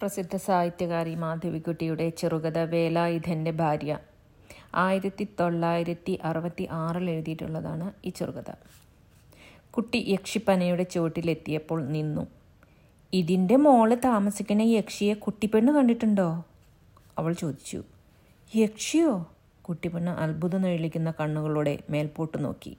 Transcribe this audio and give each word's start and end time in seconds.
പ്രസിദ്ധ 0.00 0.36
സാഹിത്യകാരി 0.36 1.14
മാധവിക്കുട്ടിയുടെ 1.14 2.10
ചെറുകഥ 2.10 2.58
വേലായുധന്റെ 2.58 3.50
ഭാര്യ. 3.50 3.98
ആയിരത്തി 4.74 5.28
തൊള്ളായിരത്തി 5.40 6.18
അറുപത്തി 6.22 6.68
ആറിൽ 6.70 7.10
എഴുതിയിട്ടുള്ളതാണ് 7.10 7.92
ഈ 8.04 8.08
ചെറുകഥ. 8.08 8.50
കുട്ടി 9.70 10.04
യക്ഷിപ്പനയുടെ 10.08 10.82
ചുവട്ടിലെത്തിയപ്പോൾ 10.82 11.86
നിന്നു. 11.86 12.26
ഇതിന്റെ 13.12 13.56
മോൾ 13.56 13.94
താമസിക്കുന്ന 13.94 14.62
യക്ഷിയെ 14.62 15.14
കുട്ടിപ്പെണ്ണ് 15.14 15.72
കണ്ടിട്ടുണ്ടോ? 15.72 16.44
അവൾ 17.18 17.32
ചോദിച്ചു. 17.32 17.84
യക്ഷിയോ? 18.56 19.30
കുട്ടിപ്പെണ്ണ് 19.62 20.10
അത്ഭുതം 20.10 20.62
നെഴിളിക്കുന്ന 20.62 21.10
കണ്ണുകളോടെ 21.20 21.78
മേൽപോട്ട് 21.90 22.44
നോക്കി. 22.44 22.76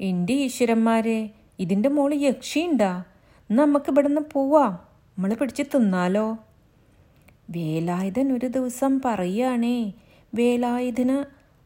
എന്റെ 0.00 0.32
ഈശ്വരന്മാരെ 0.32 1.30
ഇതിന്റെ 1.58 1.88
മോൾ 1.88 2.14
യക്ഷിയുണ്ടാ? 2.14 3.04
നമുക്ക് 3.50 3.90
ഇവിടുന്ന് 3.90 4.20
പോവാം. 4.32 4.89
നമ്മൾ 5.16 5.34
പിടിച്ച് 5.34 5.62
തിന്നാലോ? 5.62 6.26
വേലായുധൻ 7.50 8.32
ഒരു 8.32 8.46
ദിവസം 8.46 9.00
പറയുകയാണേ 9.04 9.92
വേലായുധന് 10.34 11.16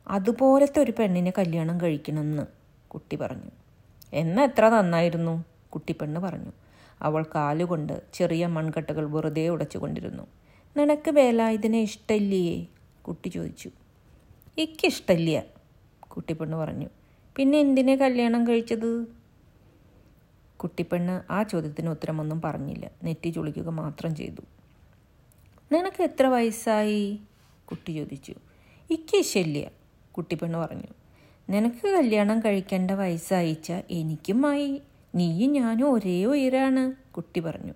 അതുപോലത്തെ 0.09 0.79
ഒരു 0.81 0.93
പെണ്ണിനെ 0.99 1.33
കല്യാണം 1.39 1.81
കഴിക്കണമെന്ന് 1.81 2.45
കുട്ടി 2.89 3.17
പറഞ്ഞു. 3.17 3.51
എന്നാ 4.13 4.43
എത്ര 4.43 4.69
നന്നായിരുന്നു 4.69 5.35
കുട്ടിപ്പെണ്ണ് 5.71 6.21
പറഞ്ഞു. 6.21 6.53
അവൾ 7.03 7.23
കാലുകൊണ്ട് 7.35 8.03
ചെറിയ 8.15 8.47
മൺകട്ടകൾ 8.47 9.07
വെറുതെ 9.11 9.49
ഉടച്ചുകൊണ്ടിരുന്നു 9.49 10.25
നിനക്ക് 10.77 11.11
വേലായുധനെ 11.11 11.83
ഇഷ്ടമില്ലയേ 11.83 12.57
കുട്ടി 13.03 13.29
ചോദിച്ചു. 13.29 13.71
ഇക്കിഷ്ടമില്ല 14.59 15.39
കുട്ടിപ്പെണ്ണ് 16.09 16.57
പറഞ്ഞു. 16.57 16.89
പിന്നെ 17.37 17.59
എന്തിനെ 17.59 17.97
കല്യാണം 17.97 18.47
കഴിച്ചത്? 18.47 18.91
കുട്ടിപ്പെണ്ണ് 20.65 21.33
ആ 21.33 21.43
ചോദ്യത്തിന് 21.43 21.89
ഉത്തരമൊന്നും 21.89 22.41
പറഞ്ഞില്ല. 22.41 22.91
നെറ്റി 23.05 23.31
ചുളിക്കുക 23.31 23.69
മാത്രം 23.69 24.15
ചെയ്തു. 24.15 24.43
നിനക്ക് 25.73 26.03
എത്ര 26.03 26.27
വയസ്സായി? 26.27 27.21
കുട്ടി 27.65 27.93
ചോദിച്ചു. 27.93 28.35
ഇക്ക് 28.91 29.23
ശല്യ 29.23 29.65
കുട്ടിപ്പെണ്ണ് 30.13 30.59
പറഞ്ഞു. 30.59 30.91
നിനക്ക് 31.51 31.89
കല്യാണം 31.89 32.39
കഴിക്കേണ്ട 32.41 32.91
വയസ്സായിച്ച 32.91 33.73
എനിക്കുമായി 33.91 34.83
നീയും 35.15 35.53
ഞാനും 35.53 35.93
ഒരേ 35.93 36.25
ഉയരാണ് 36.25 37.13
കുട്ടി 37.13 37.41
പറഞ്ഞു. 37.41 37.75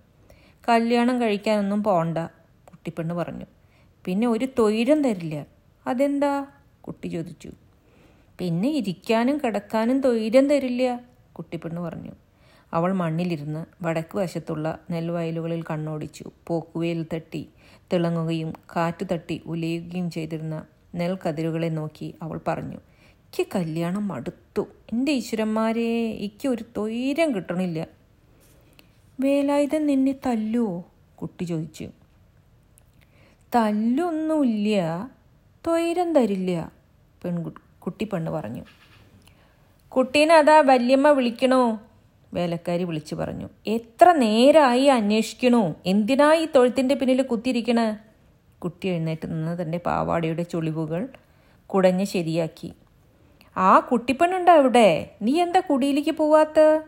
കല്യാണം 0.69 1.21
കഴിക്കാനൊന്നും 1.21 1.83
പോണ്ട 1.83 2.19
കുട്ടിപ്പെണ്ണ് 2.71 3.15
പറഞ്ഞു. 3.15 3.47
പിന്നെ 4.05 4.27
ഒരു 4.29 4.49
തൊയിരം 4.59 5.03
തരില്ല. 5.03 5.47
അതെന്താ? 5.87 6.47
കുട്ടി 6.81 7.09
ചോദിച്ചു. 7.09 7.51
പിന്നെ 8.39 8.69
ഇരിക്കാനും 8.71 9.37
കിടക്കാനും 9.39 10.01
തൊയിരം 10.01 10.49
തരില്ല 10.49 11.01
കുട്ടിപ്പെണ്ണ് 11.33 11.81
പറഞ്ഞു. 11.81 12.13
അവൾ 12.73 12.93
മണ്ണിലിരുന്ന് 12.93 13.85
വടക്ക് 13.85 14.17
വശത്തുള്ള 14.19 14.79
നെൽവയലുകളിൽ 14.91 15.65
കണ്ണോടിച്ചു. 15.71 16.25
പോക്കുവേൽ 16.47 17.07
തട്ടി 17.15 17.49
തിളങ്ങുകയും 17.93 18.53
കാറ്റു 18.77 19.05
തട്ടി 19.05 19.43
ഉലയുകയും 19.47 20.11
ചെയ്തിരുന്ന 20.11 20.65
നെൽക്കതിരുകളെ 20.95 21.69
നോക്കി 21.69 22.15
അവൾ 22.23 22.41
പറഞ്ഞു 22.49 22.77
എനിക്ക് 22.77 23.47
കല്യാണം 23.55 24.09
മടുത്തു. 24.09 24.69
എന്റെ 24.93 25.13
ഈശ്വരന്മാരെ 25.13 26.11
എനിക്ക് 26.11 26.49
ഒരു 26.49 26.65
തൊയിരം 26.77 27.35
കിട്ടണില്ല. 27.35 27.87
വേലായുധൻ 29.21 29.87
നിന്നെ 29.87 30.15
തല്ലുവോ 30.27 30.85
കുട്ടി 31.15 31.45
ചോദിച്ചു. 31.45 31.89
തല്ലൊന്നുമില്ല. 33.55 35.11
തൊയിരം 35.67 36.13
തരില്ല 36.13 36.73
പെൺകുട്ടി 37.25 38.05
പെണ്ണ് 38.05 38.31
പറഞ്ഞു. 38.31 38.63
കുട്ടീനെ 39.89 40.35
അതാ 40.35 40.61
വല്യമ്മ 40.61 41.09
വിളിക്കണോ? 41.09 41.81
വേലക്കാരി 42.35 42.85
വിളിച്ചു 42.85 43.15
പറഞ്ഞു. 43.15 43.49
എത്ര 43.67 44.13
നേരമായി 44.13 44.85
അന്വേഷിക്കണു? 44.85 45.75
എന്തിനാ 45.87 46.35
ഈ 46.35 46.47
തൊഴുത്തിന്റെ 46.57 46.95
പിന്നിൽ 46.95 47.23
കുത്തിയിരിക്കണ? 47.23 47.97
കുട്ടി 48.59 48.89
എഴുന്നേറ്റ് 48.89 49.27
നിന്ന് 49.27 49.63
തന്റെ 49.63 49.79
പാവാടയുടെ 49.79 50.43
ചുളിവുകൾ 50.43 51.09
കുടഞ്ഞ് 51.67 52.05
ശരിയാക്കി. 52.05 52.73
ആ 53.57 53.81
കുട്ടിപ്പണ്ണുണ്ട് 53.81 54.51
അവിടെ? 54.51 55.11
നീ 55.23 55.43
എന്താ 55.43 55.61
കുടിയിലേക്ക് 55.61 56.11
പോവാത്ത? 56.11 56.81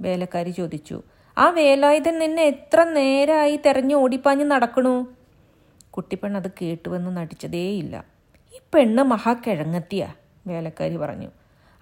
വേലക്കാരി 0.00 0.50
ചോദിച്ചു. 0.50 1.02
ആ 1.38 1.50
വേലായുധൻ 1.50 2.18
നിന്നെ 2.18 2.42
എത്ര 2.42 2.84
നേരമായി 2.84 3.56
തെരഞ്ഞു 3.66 3.94
ഓടിപ്പാഞ്ഞ് 3.94 4.44
നടക്കണു? 4.44 5.06
കുട്ടിപ്പെണ്ണ് 5.90 6.40
അത് 6.40 6.50
കേട്ടുവെന്ന് 6.62 7.16
നടിച്ചതേയില്ല. 7.16 8.04
ഈ 8.54 8.58
പെണ്ണ് 8.74 9.02
മഹാക്കിഴങ്ങത്തിയ 9.02 10.08
വേലക്കാരി 10.46 10.96
പറഞ്ഞു. 10.96 11.28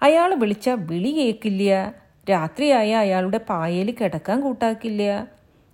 അയാൾ 0.01 0.33
വിളിച്ച 0.33 0.69
വിളി 0.69 1.11
കേൾക്കില്ല 1.11 1.93
രാത്രിയായ 2.29 2.95
അയാളുടെ 2.95 3.37
പായയിൽ 3.37 3.91
കിടക്കാൻ 3.91 4.41
കൂട്ടാക്കില്ല. 4.41 5.27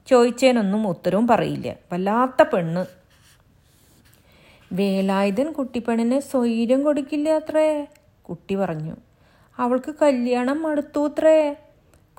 ചോദിച്ചേനൊന്നും 0.08 0.88
ഉത്തരവും 0.88 1.28
പറയില്ല. 1.28 1.76
വല്ലാത്ത 1.92 2.44
പെണ്ണ്. 2.44 2.86
വേലായുധൻ 4.72 5.52
കുട്ടിപ്പെണ്ണിന് 5.52 6.20
സ്വൈര്യം 6.20 6.84
കൊടുക്കില്ല 6.84 7.30
അത്രേ 7.30 7.88
കുട്ടി 8.22 8.56
പറഞ്ഞു. 8.56 8.96
അവൾക്ക് 9.58 9.96
കല്യാണം 10.02 10.64
മടുത്തൂത്രേ? 10.64 11.56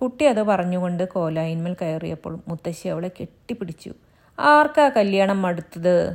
കുട്ടി 0.02 0.24
അത് 0.24 0.42
പറഞ്ഞുകൊണ്ട് 0.42 1.08
കോലായിന്മേൽ 1.08 1.76
കയറിയപ്പോൾ 1.82 2.38
മുത്തശ്ശി 2.48 2.88
അവളെ 2.88 3.10
കെട്ടിപ്പിടിച്ചു. 3.20 3.92
ആർക്കാ 4.38 4.88
കല്യാണം 4.88 5.42
മടുത്തത്? 5.42 6.12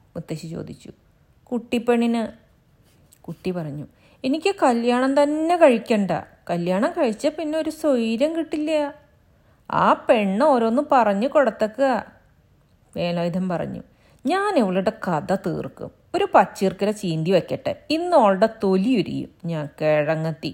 മുത്തശ്ശി 0.00 0.46
ചോദിച്ചു. 0.46 0.90
കുട്ടിപ്പെണ്ണിന്. 1.44 2.26
കുട്ടി 3.22 3.50
പറഞ്ഞു. 3.50 3.86
എനിക്ക് 4.24 4.54
കല്യാണം 4.62 5.22
തന്നെ 5.22 5.56
കഴിക്കണ്ട. 5.56 6.10
കല്യാണം 6.50 6.90
കഴിച്ച 6.90 7.26
പിന്നെ 7.26 7.58
ഒരു 7.58 7.70
സ്വൈര്യം 7.70 8.36
കിട്ടില്ല. 8.36 8.94
ആ 9.70 10.06
പെണ്ണ് 10.08 10.44
ഓരോന്ന് 10.44 10.82
പറഞ്ഞു 10.92 11.28
കൊടുത്തക്കുക. 11.28 12.06
വേലായുധം 12.96 13.48
പറഞ്ഞു 13.48 13.82
ഞാൻ 14.26 14.58
ഇവളുടെ 14.58 14.92
കഥ 15.08 15.34
തീർക്കും. 15.34 15.90
ഒരു 16.14 16.28
പച്ചീർക്കര 16.34 16.90
ചീന്തി 16.90 17.30
വയ്ക്കട്ടെ 17.30 17.76
ഇന്ന് 17.90 18.16
അവളുടെ 18.16 18.48
തൊലി 18.62 19.00
ഉരിയും. 19.00 19.30
ഞാൻ 19.44 19.68
കിഴങ്ങത്തി. 19.80 20.52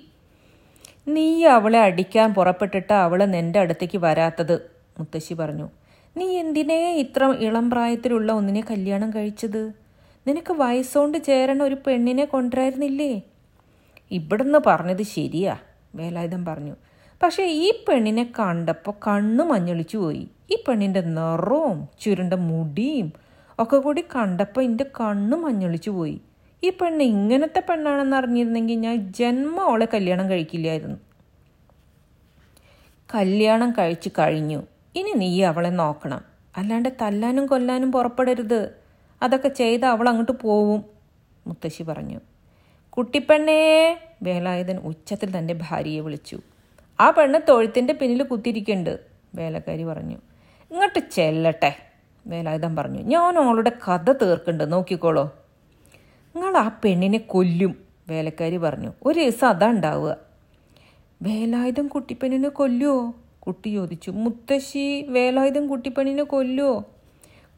നീ 1.08 1.44
അവളെ 1.44 1.80
അടിക്കാൻ 1.80 2.34
പുറപ്പെട്ടിട്ട് 2.34 2.92
അവൾ 2.92 3.24
നിന്റെ 3.24 3.58
അടുത്തേക്ക് 3.58 3.98
വരാത്തത് 3.98 4.70
മുത്തശ്ശി 4.98 5.34
പറഞ്ഞു. 5.34 5.68
നീ 6.16 6.26
എന്തിനേ 6.38 6.92
ഇത്ര 6.92 7.24
ഇളം 7.24 7.70
പ്രായത്തിലുള്ള 7.70 8.32
ഒന്നിനെ 8.32 8.60
കല്യാണം 8.70 9.10
കഴിച്ചത്? 9.10 9.72
നിനക്ക് 10.26 10.52
വയസ്സുകൊണ്ട് 10.52 11.18
ചേരണ 11.18 11.62
ഒരു 11.62 11.76
പെണ്ണിനെ 11.86 12.24
കൊണ്ടുവരായിരുന്നില്ലേ? 12.24 13.22
ഇവിടുന്ന് 14.10 14.58
പറഞ്ഞത് 14.66 15.02
ശരിയാ. 15.02 15.58
വേലായുധം 15.94 16.44
പറഞ്ഞു. 16.44 16.74
പക്ഷേ 17.22 17.44
ഈ 17.44 17.84
പെണ്ണിനെ 17.88 18.32
കണ്ടപ്പോൾ 18.38 18.92
കണ്ണ് 19.06 19.44
മഞ്ഞളിച്ചു 19.44 19.98
പോയി. 19.98 20.28
ഈ 20.50 20.64
പെണ്ണിന്റെ 20.68 21.00
നിറവും 21.00 21.88
ചുരുണ്ട 22.00 22.34
മുടിയും 22.34 23.12
ഒക്കെ 23.58 23.76
കൂടി 23.76 24.04
കണ്ടപ്പോൾ 24.16 24.60
എന്റെ 24.60 24.84
കണ്ണ് 25.00 25.36
മഞ്ഞളിച്ചു 25.36 25.90
പോയി. 25.90 26.20
ഈ 26.64 26.70
പെണ്ണ് 26.70 27.04
ഇങ്ങനത്തെ 27.04 27.62
പെണ്ണാണെന്ന് 27.68 28.16
അറിഞ്ഞിരുന്നെങ്കിൽ 28.16 28.74
ഞാൻ 28.74 29.12
ജന്മം 29.12 29.60
അവളെ 29.60 29.88
കല്യാണം 29.94 30.30
കഴിക്കില്ലായിരുന്നു. 30.30 30.98
കല്യാണം 33.14 33.70
കഴിച്ചു 33.70 34.10
കഴിഞ്ഞു. 34.18 34.62
ഇനി 34.94 35.12
നീ 35.12 35.42
അവളെ 35.42 35.68
നോക്കണം. 35.68 36.20
അല്ലാണ്ട് 36.56 36.88
തല്ലാനും 37.02 37.46
കൊല്ലാനും 37.46 37.92
പുറപ്പെടരുത്. 37.92 38.74
അതൊക്കെ 39.22 39.48
ചെയ്ത് 39.48 39.86
അവൾ 39.86 40.08
അങ്ങോട്ട് 40.08 40.32
പോവും 40.32 40.84
മുത്തശ്ശി 41.46 41.82
പറഞ്ഞു. 41.82 42.20
കുട്ടിപ്പെണ്ണേ. 42.90 43.96
വേലായുധൻ 44.22 44.76
ഉച്ചത്തിൽ 44.76 45.38
തന്റെ 45.38 45.54
ഭാര്യയെ 45.62 46.00
വിളിച്ചു. 46.00 46.40
ആ 47.00 47.10
പെണ്ണ് 47.10 47.40
തൊഴുത്തിന്റെ 47.48 47.92
പിന്നിൽ 47.92 48.22
കുത്തിയിരിക്കുന്നുണ്ട്. 48.22 48.98
വേലക്കാരി 49.34 49.82
പറഞ്ഞു 49.82 50.16
ഇങ്ങോട്ട് 50.70 50.98
ചെല്ലട്ടെ. 51.10 51.76
വേലായുധൻ 52.26 52.76
പറഞ്ഞു 52.76 53.02
ഞാൻ 53.02 53.38
അവളുടെ 53.38 53.72
കഥ 53.88 54.12
തീർക്കുന്നുണ്ട്. 54.12 54.72
നോക്കിക്കോളോ. 54.72 55.38
നിങ്ങൾ 56.36 56.56
ആ 56.56 56.80
പെണ്ണിനെ 56.84 57.18
കൊല്ലും 57.18 57.84
വേലക്കാരി 58.08 58.56
പറഞ്ഞു 58.56 58.92
ഒരു 59.06 59.20
ദിവസം 59.20 59.48
അതാ 59.48 59.68
ഉണ്ടാവുക. 59.68 60.16
വേലായുധം 61.22 61.86
കുട്ടിപ്പെണ്ണിനെ 61.86 62.48
കൊല്ലുവോ? 62.48 63.14
കുട്ടി 63.38 63.68
ചോദിച്ചു 63.68 64.10
മുത്തശ്ശി 64.10 65.06
വേലായുധം 65.08 65.68
കുട്ടിപ്പെണ്ണിനെ 65.68 66.22
കൊല്ലുവോ? 66.22 66.84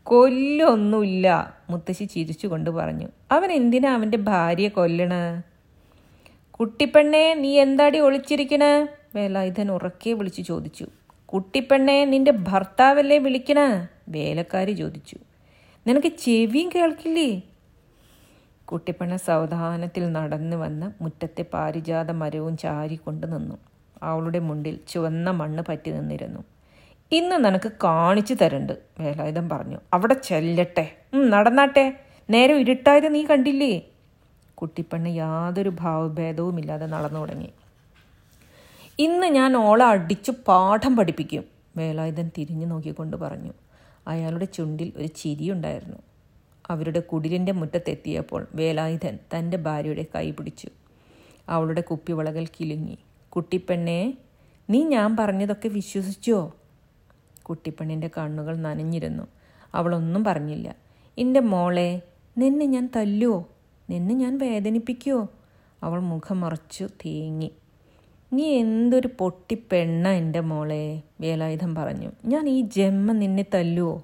കൊല്ലൊന്നുമില്ല 0.07 1.55
മുത്തശ്ശി 1.71 2.05
ചിരിച്ചുകൊണ്ട് 2.05 2.71
പറഞ്ഞു. 2.71 3.09
അവൻ 3.33 3.53
എന്തിനാ 3.53 3.95
അവന്റെ 3.95 4.19
ഭാര്യയെ 4.19 4.69
കൊല്ലണ? 4.69 5.43
കുട്ടിപ്പെണ്ണേ 6.51 7.35
നീ 7.35 7.61
എന്താടി 7.61 7.99
ഒളിച്ചിരിക്കണ? 7.99 8.87
വേലായുധൻ 9.17 9.71
ഉറക്കെ 9.71 10.11
വിളിച്ചു 10.11 10.43
ചോദിച്ചു. 10.43 10.87
കുട്ടിപ്പെണ്ണെ 11.27 12.05
നിന്റെ 12.05 12.33
ഭർത്താവല്ലേ 12.33 13.19
വിളിക്കണ? 13.19 13.89
വേലക്കാരി 14.09 14.73
ചോദിച്ചു. 14.73 15.17
നിനക്ക് 15.87 16.09
ചെവിയും 16.09 16.71
കേൾക്കില്ലേ? 16.75 17.43
കുട്ടിപ്പെണ്ണ 18.65 19.17
സാവധാനത്തിൽ 19.17 20.13
നടന്നു 20.13 20.57
വന്ന് 20.57 21.03
മുറ്റത്തെ 21.03 21.43
പാരിജാത 21.43 22.11
മരവും 22.11 22.57
ചാരിക്കൊണ്ട് 22.57 23.33
നിന്നു. 23.33 23.59
അവളുടെ 24.03 24.39
മുണ്ടിൽ 24.39 24.79
ചുവന്ന 24.89 25.31
മണ്ണ് 25.31 25.63
പറ്റി 25.69 25.91
നിന്നിരുന്നു. 25.91 26.45
ഇന്ന് 27.13 27.45
നിനക്ക് 27.45 27.73
കാണിച്ചു 27.85 28.35
തരണ്ട് 28.35 28.73
വേലായുധം 29.01 29.49
പറഞ്ഞു. 29.49 29.77
അവിടെ 29.93 30.15
ചെല്ലട്ടെ. 30.15 30.97
നടന്നാട്ടെ. 31.15 32.01
നേരെ 32.31 32.55
ഇരുട്ടായത് 32.55 33.15
നീ 33.15 33.25
കണ്ടില്ലേ? 33.25 33.81
കുട്ടിപ്പെണ്ണ് 34.55 35.09
യാതൊരു 35.09 35.69
ഭാവഭേദവുമില്ലാതെ 35.69 36.87
നടന്നു 36.87 37.21
തുടങ്ങി. 37.21 37.51
ഇന്ന് 38.99 39.27
ഞാൻ 39.27 39.57
ഓളെ 39.57 39.85
അടിച്ചു 39.85 40.33
പാഠം 40.49 40.97
പഠിപ്പിക്കും 40.97 41.45
വേലായുധൻ 41.77 42.31
തിരിഞ്ഞു 42.39 42.67
നോക്കിക്കൊണ്ട് 42.67 43.17
പറഞ്ഞു. 43.17 43.53
അയാളുടെ 44.09 44.45
ചുണ്ടിൽ 44.45 44.93
ഒരു 44.97 45.07
ചിരിയുണ്ടായിരുന്നു 45.07 45.97
അവരുടെ 46.71 47.01
കുടിലിന്റെ 47.01 47.53
മുറ്റത്തെത്തിയപ്പോൾ 47.53 48.47
വേലായുധൻ 48.55 49.19
തന്റെ 49.35 49.57
ഭാര്യയുടെ 49.57 50.05
കൈ 50.15 50.31
പിടിച്ചു. 50.31 50.69
അവളുടെ 51.49 51.81
കുപ്പിവളകൾ 51.81 52.45
കിലുങ്ങി. 52.45 52.99
കുട്ടിപ്പെണ്ണേ 53.29 54.15
നീ 54.71 54.85
ഞാൻ 54.85 55.17
പറഞ്ഞതൊക്കെ 55.17 55.69
വിശ്വസിച്ചോ? 55.69 56.53
കുട്ടിപ്പെണ്ണിന്റെ 57.53 58.11
കണ്ണുകൾ 58.19 58.57
നനഞ്ഞിരുന്നു. 58.57 59.23
അവളൊന്നും 59.75 60.25
പറഞ്ഞില്ല. 60.25 60.77
എന്റെ 61.19 61.41
മോളെ 61.41 62.03
നിന്നെ 62.39 62.67
ഞാൻ 62.67 62.91
തല്ലുവോ? 62.97 63.39
നിന്നെ 63.91 64.15
ഞാൻ 64.15 64.39
വേദനിപ്പിക്കുവോ? 64.39 65.29
അവൾ 65.83 66.01
മുഖം 66.01 66.41
മറച്ചു 66.41 66.85
തേങ്ങി. 66.85 67.51
നീ 68.33 68.45
എന്തൊരു 68.45 69.09
പൊട്ടി 69.19 69.57
പെണ്ണ 69.73 70.09
എന്റെ 70.09 70.41
മോളെ 70.41 71.03
വേലായുധം 71.21 71.75
പറഞ്ഞു. 71.75 72.11
ഞാൻ 72.25 72.49
ഈ 72.49 72.61
ജന്മ 72.61 73.13
നിന്നെ 73.13 73.45
തല്ലുവോ? 73.55 74.03